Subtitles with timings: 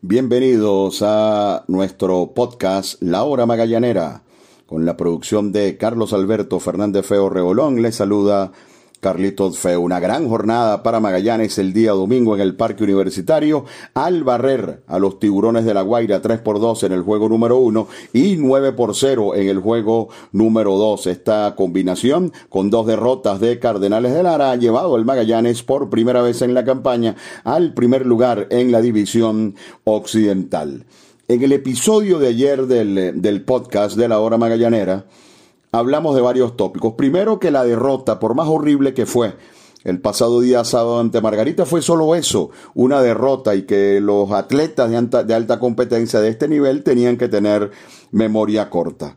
[0.00, 4.22] Bienvenidos a nuestro podcast La Hora Magallanera,
[4.66, 7.82] con la producción de Carlos Alberto Fernández Feo Rebolón.
[7.82, 8.52] Les saluda
[9.00, 14.24] Carlitos Feo, una gran jornada para Magallanes el día domingo en el Parque Universitario al
[14.24, 17.86] barrer a los tiburones de la Guaira 3 por 2 en el juego número 1
[18.12, 21.06] y 9 por 0 en el juego número 2.
[21.06, 26.20] Esta combinación con dos derrotas de Cardenales de Lara ha llevado al Magallanes por primera
[26.20, 29.54] vez en la campaña al primer lugar en la división
[29.84, 30.84] occidental.
[31.28, 35.04] En el episodio de ayer del, del podcast de la hora magallanera,
[35.72, 36.94] hablamos de varios tópicos.
[36.94, 39.34] Primero que la derrota, por más horrible que fue,
[39.84, 44.90] el pasado día sábado ante Margarita fue solo eso, una derrota y que los atletas
[44.90, 47.70] de alta, de alta competencia de este nivel tenían que tener
[48.10, 49.16] memoria corta.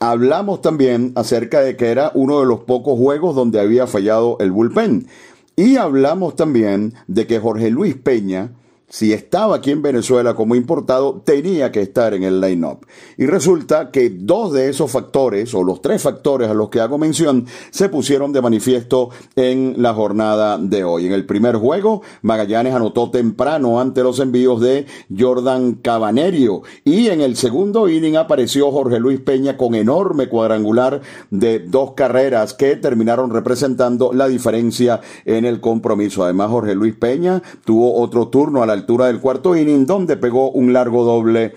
[0.00, 4.52] Hablamos también acerca de que era uno de los pocos juegos donde había fallado el
[4.52, 5.08] bullpen.
[5.56, 8.52] Y hablamos también de que Jorge Luis Peña,
[8.88, 12.86] si estaba aquí en Venezuela como importado, tenía que estar en el line-up.
[13.16, 16.98] Y resulta que dos de esos factores, o los tres factores a los que hago
[16.98, 21.06] mención, se pusieron de manifiesto en la jornada de hoy.
[21.06, 26.62] En el primer juego, Magallanes anotó temprano ante los envíos de Jordan Cabanerio.
[26.84, 31.00] Y en el segundo inning apareció Jorge Luis Peña con enorme cuadrangular
[31.30, 36.22] de dos carreras que terminaron representando la diferencia en el compromiso.
[36.22, 40.50] Además, Jorge Luis Peña tuvo otro turno a la altura del cuarto inning, donde pegó
[40.50, 41.54] un largo doble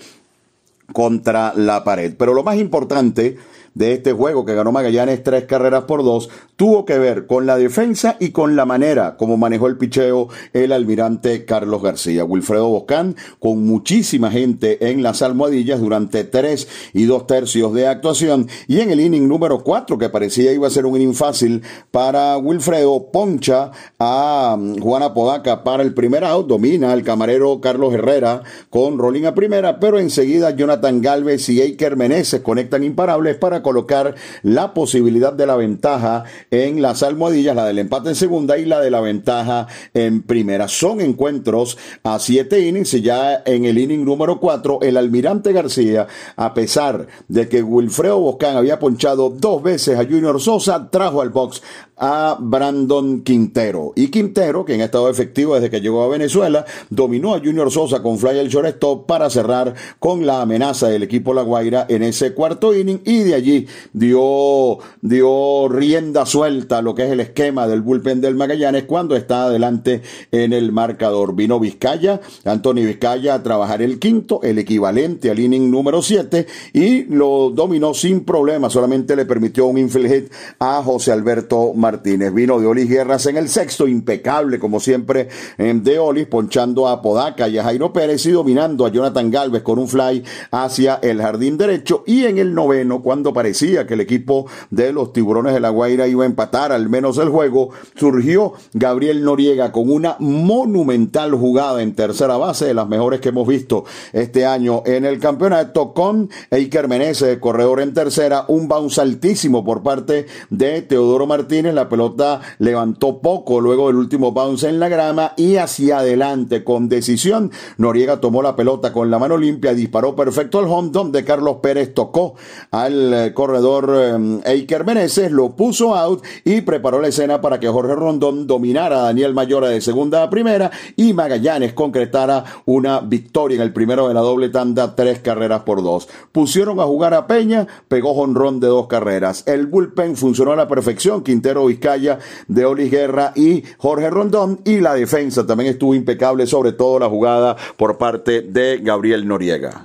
[0.92, 2.14] contra la pared.
[2.18, 3.36] Pero lo más importante
[3.78, 7.56] de este juego que ganó Magallanes tres carreras por dos tuvo que ver con la
[7.56, 12.24] defensa y con la manera como manejó el picheo el almirante Carlos García.
[12.24, 18.48] Wilfredo Boscán con muchísima gente en las almohadillas durante tres y dos tercios de actuación
[18.66, 21.62] y en el inning número cuatro que parecía iba a ser un inning fácil
[21.92, 27.94] para Wilfredo poncha a um, Juana Podaca para el primer out, domina al camarero Carlos
[27.94, 33.62] Herrera con rolling a primera, pero enseguida Jonathan Galvez y Eiker Meneses conectan imparables para
[33.68, 38.64] colocar la posibilidad de la ventaja en las almohadillas, la del empate en segunda y
[38.64, 40.68] la de la ventaja en primera.
[40.68, 46.06] Son encuentros a siete innings y ya en el inning número cuatro, el almirante García,
[46.36, 51.28] a pesar de que Wilfredo Boscán había ponchado dos veces a Junior Sosa, trajo al
[51.28, 51.60] box
[51.98, 53.92] a Brandon Quintero.
[53.96, 58.02] Y Quintero, que en estado efectivo desde que llegó a Venezuela, dominó a Junior Sosa
[58.02, 62.34] con fly al shortstop para cerrar con la amenaza del equipo La Guaira en ese
[62.34, 63.47] cuarto inning y de allí
[63.92, 69.16] dio, dio rienda suelta a lo que es el esquema del bullpen del Magallanes cuando
[69.16, 71.34] está adelante en el marcador.
[71.34, 77.04] Vino Vizcaya, Anthony Vizcaya a trabajar el quinto, el equivalente al inning número 7 y
[77.04, 82.32] lo dominó sin problema, solamente le permitió un infield hit a José Alberto Martínez.
[82.32, 87.48] Vino de Olis Guerras en el sexto, impecable como siempre de Olis, ponchando a Podaca
[87.48, 91.56] y a Jairo Pérez y dominando a Jonathan Galvez con un fly hacia el jardín
[91.56, 95.68] derecho y en el noveno cuando parecía que el equipo de los tiburones de la
[95.68, 101.80] Guaira iba a empatar al menos el juego, surgió Gabriel Noriega con una monumental jugada
[101.80, 106.30] en tercera base, de las mejores que hemos visto este año en el campeonato, con
[106.50, 112.40] Eiker Meneses, corredor en tercera, un bounce altísimo por parte de Teodoro Martínez, la pelota
[112.58, 118.18] levantó poco luego del último bounce en la grama y hacia adelante con decisión, Noriega
[118.18, 122.34] tomó la pelota con la mano limpia, disparó perfecto al home, donde Carlos Pérez tocó
[122.72, 127.68] al eh, corredor eh, Eiker Meneses, lo puso out y preparó la escena para que
[127.68, 133.56] Jorge Rondón dominara a Daniel Mayora de segunda a primera y Magallanes concretara una victoria
[133.56, 136.08] en el primero de la doble tanda, tres carreras por dos.
[136.32, 139.44] Pusieron a jugar a Peña, pegó jonrón de dos carreras.
[139.46, 144.80] El bullpen funcionó a la perfección, Quintero Vizcaya de Olis Guerra y Jorge Rondón y
[144.80, 149.84] la defensa también estuvo impecable, sobre todo la jugada por parte de Gabriel Noriega.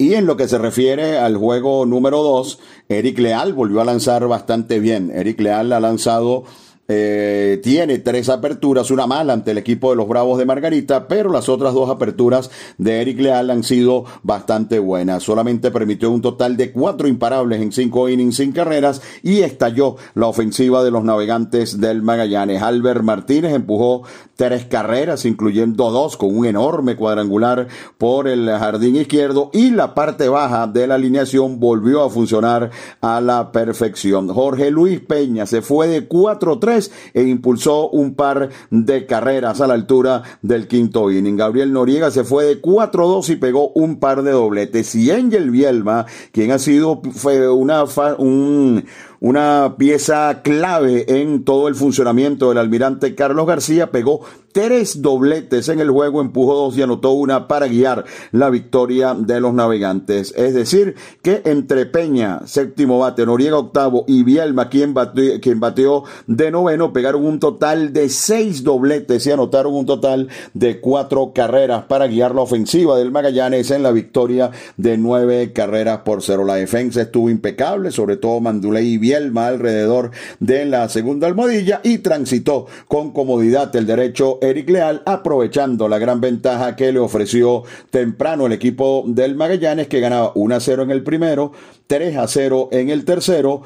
[0.00, 4.26] Y en lo que se refiere al juego número 2, Eric Leal volvió a lanzar
[4.26, 5.12] bastante bien.
[5.14, 6.44] Eric Leal ha lanzado
[6.92, 11.30] eh, tiene tres aperturas, una mala ante el equipo de los Bravos de Margarita, pero
[11.30, 15.22] las otras dos aperturas de Eric Leal han sido bastante buenas.
[15.22, 20.26] Solamente permitió un total de cuatro imparables en cinco innings sin carreras y estalló la
[20.26, 22.60] ofensiva de los navegantes del Magallanes.
[22.60, 24.02] Albert Martínez empujó
[24.34, 30.28] tres carreras, incluyendo dos con un enorme cuadrangular por el jardín izquierdo y la parte
[30.28, 32.70] baja de la alineación volvió a funcionar
[33.00, 34.26] a la perfección.
[34.26, 36.79] Jorge Luis Peña se fue de 4-3
[37.12, 41.36] e impulsó un par de carreras a la altura del quinto inning.
[41.36, 44.94] Gabriel Noriega se fue de 4-2 y pegó un par de dobletes.
[44.94, 47.84] Y Angel Bielma, quien ha sido fue una,
[48.18, 48.84] un,
[49.20, 54.22] una pieza clave en todo el funcionamiento del almirante Carlos García, pegó
[54.52, 59.40] tres dobletes en el juego, empujó dos y anotó una para guiar la victoria de
[59.40, 60.34] los navegantes.
[60.36, 66.04] Es decir, que entre Peña, séptimo bate, Noriega octavo y Bielma, quien bateó, quien bateó
[66.26, 71.84] de noveno, pegaron un total de seis dobletes y anotaron un total de cuatro carreras
[71.84, 76.44] para guiar la ofensiva del Magallanes en la victoria de nueve carreras por cero.
[76.44, 81.98] La defensa estuvo impecable, sobre todo Manduley y Bielma alrededor de la segunda almohadilla y
[81.98, 88.46] transitó con comodidad el derecho Eric Leal, aprovechando la gran ventaja que le ofreció temprano
[88.46, 91.52] el equipo del Magallanes, que ganaba 1 a 0 en el primero,
[91.86, 93.62] 3 a 0 en el tercero,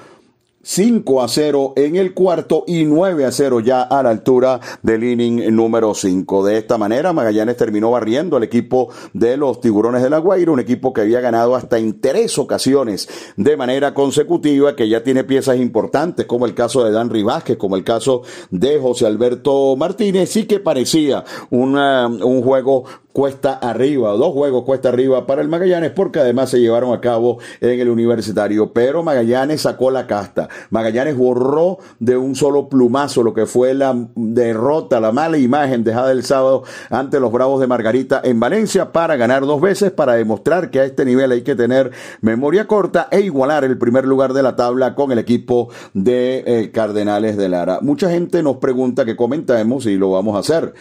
[0.67, 5.05] 5 a 0 en el cuarto y 9 a 0 ya a la altura del
[5.05, 6.45] inning número 5.
[6.45, 10.61] De esta manera, Magallanes terminó barriendo al equipo de los Tiburones de la Guaira, un
[10.61, 15.59] equipo que había ganado hasta en tres ocasiones de manera consecutiva, que ya tiene piezas
[15.59, 20.47] importantes, como el caso de Dan Vázquez, como el caso de José Alberto Martínez, y
[20.47, 22.85] que parecía un juego
[23.15, 27.39] cuesta arriba, dos juegos cuesta arriba para el Magallanes, porque además se llevaron a cabo
[27.61, 28.73] en el universitario.
[28.73, 30.49] Pero Magallanes sacó la casta.
[30.71, 36.13] Magallanes borró de un solo plumazo lo que fue la derrota, la mala imagen dejada
[36.13, 40.71] el sábado ante los Bravos de Margarita en Valencia para ganar dos veces, para demostrar
[40.71, 41.91] que a este nivel hay que tener
[42.21, 46.71] memoria corta e igualar el primer lugar de la tabla con el equipo de eh,
[46.73, 47.79] Cardenales de Lara.
[47.83, 50.75] Mucha gente nos pregunta que comentemos y lo vamos a hacer.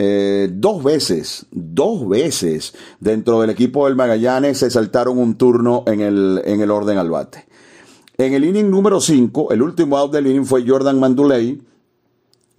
[0.00, 6.00] Eh, dos veces, dos veces dentro del equipo del Magallanes se saltaron un turno en
[6.00, 7.47] el, en el orden al bate.
[8.20, 11.62] En el inning número 5, el último out del inning fue Jordan Manduley,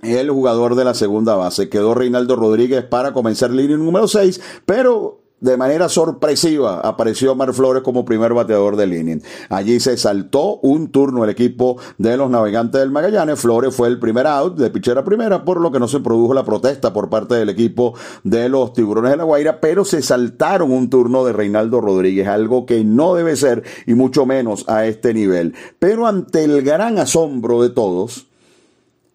[0.02, 1.68] el jugador de la segunda base.
[1.68, 7.54] Quedó Reinaldo Rodríguez para comenzar el inning número 6, pero de manera sorpresiva apareció Mar
[7.54, 9.22] Flores como primer bateador del inning.
[9.50, 13.40] Allí se saltó un turno el equipo de los navegantes del Magallanes.
[13.40, 16.44] Flores fue el primer out de pichera primera, por lo que no se produjo la
[16.44, 17.94] protesta por parte del equipo
[18.24, 22.66] de los tiburones de la Guaira, pero se saltaron un turno de Reinaldo Rodríguez, algo
[22.66, 25.54] que no debe ser y mucho menos a este nivel.
[25.80, 28.28] Pero ante el gran asombro de todos,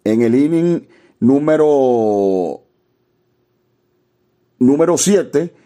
[0.05, 0.88] en el inning
[1.20, 2.61] número
[4.59, 5.64] número 7,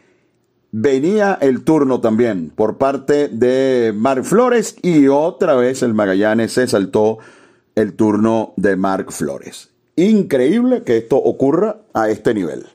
[0.71, 6.67] venía el turno también por parte de Marc Flores y otra vez el Magallanes se
[6.67, 7.19] saltó
[7.75, 9.71] el turno de Marc Flores.
[9.97, 12.67] Increíble que esto ocurra a este nivel.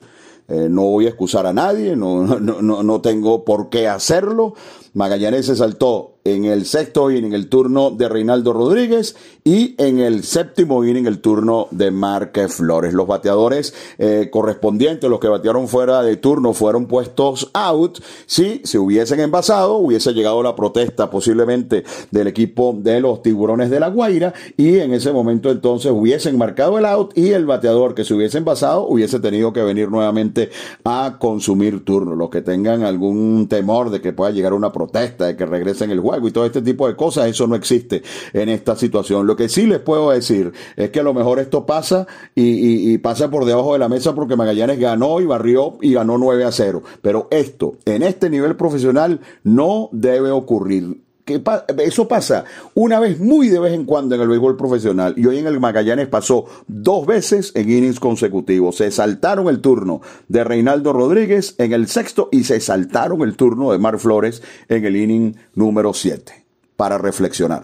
[0.47, 4.55] Eh, no voy a excusar a nadie, no, no, no, no tengo por qué hacerlo.
[4.93, 10.23] Magallanes se saltó en el sexto inning el turno de Reinaldo Rodríguez y en el
[10.23, 12.93] séptimo inning el turno de Marque Flores.
[12.93, 17.99] Los bateadores eh, correspondientes, los que batearon fuera de turno, fueron puestos out.
[18.25, 23.81] Si se hubiesen envasado, hubiese llegado la protesta posiblemente del equipo de los tiburones de
[23.81, 28.05] la Guaira y en ese momento entonces hubiesen marcado el out y el bateador que
[28.05, 30.51] se hubiese envasado hubiese tenido que venir nuevamente
[30.85, 32.15] a consumir turno.
[32.15, 35.99] Los que tengan algún temor de que pueda llegar una protesta, de que regresen el
[35.99, 39.25] juego y todo este tipo de cosas, eso no existe en esta situación.
[39.27, 43.29] Lo que sí les puedo decir es que a lo mejor esto pasa y, pasa
[43.29, 46.83] por debajo de la mesa porque Magallanes ganó y barrió y ganó 9 a 0.
[47.01, 52.43] Pero esto, en este nivel profesional, no debe ocurrir eso pasa
[52.73, 55.59] una vez muy de vez en cuando en el béisbol profesional y hoy en el
[55.59, 58.77] Magallanes pasó dos veces en innings consecutivos.
[58.77, 63.71] Se saltaron el turno de Reinaldo Rodríguez en el sexto y se saltaron el turno
[63.71, 67.63] de Mar Flores en el inning número 7 para reflexionar.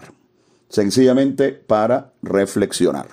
[0.68, 3.08] Sencillamente para reflexionar.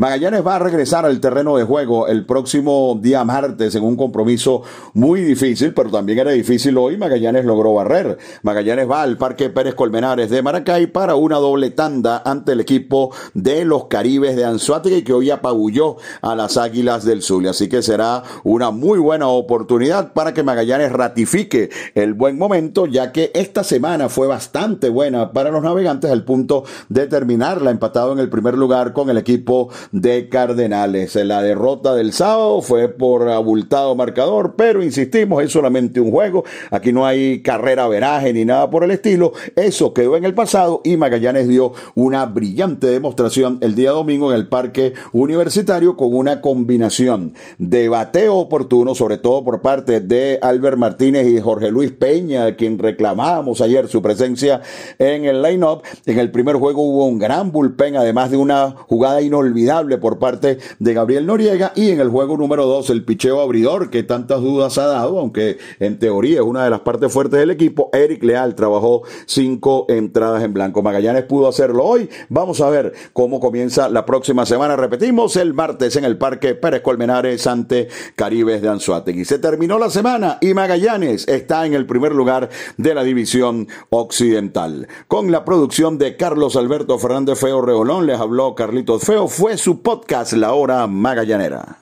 [0.00, 4.62] Magallanes va a regresar al terreno de juego el próximo día martes en un compromiso
[4.94, 6.96] muy difícil, pero también era difícil hoy.
[6.96, 8.16] Magallanes logró barrer.
[8.42, 13.14] Magallanes va al Parque Pérez Colmenares de Maracay para una doble tanda ante el equipo
[13.34, 17.50] de los Caribes de Anzuategui que hoy apabulló a las Águilas del Zulia.
[17.50, 23.12] Así que será una muy buena oportunidad para que Magallanes ratifique el buen momento, ya
[23.12, 28.18] que esta semana fue bastante buena para los navegantes al punto de terminarla empatado en
[28.18, 31.14] el primer lugar con el equipo de Cardenales.
[31.16, 36.44] La derrota del sábado fue por abultado marcador, pero insistimos, es solamente un juego.
[36.70, 39.32] Aquí no hay carrera veraje ni nada por el estilo.
[39.56, 44.36] Eso quedó en el pasado y Magallanes dio una brillante demostración el día domingo en
[44.36, 50.78] el Parque Universitario con una combinación de bateo oportuno, sobre todo por parte de Albert
[50.78, 54.60] Martínez y Jorge Luis Peña, quien reclamábamos ayer su presencia
[54.98, 55.82] en el line-up.
[56.06, 60.58] En el primer juego hubo un gran bullpen, además de una jugada inolvidable por parte
[60.78, 64.76] de Gabriel Noriega y en el juego número 2 el picheo abridor que tantas dudas
[64.76, 68.54] ha dado, aunque en teoría es una de las partes fuertes del equipo, Eric Leal
[68.54, 70.82] trabajó cinco entradas en blanco.
[70.82, 72.10] Magallanes pudo hacerlo hoy.
[72.28, 74.76] Vamos a ver cómo comienza la próxima semana.
[74.76, 79.24] Repetimos el martes en el Parque Pérez Colmenares ante Caribes de Anzuategui.
[79.24, 84.88] Se terminó la semana y Magallanes está en el primer lugar de la división occidental.
[85.08, 89.28] Con la producción de Carlos Alberto Fernández Feo Reolón, les habló Carlitos Feo.
[89.28, 91.76] Fue su podcast La Hora Magallanera.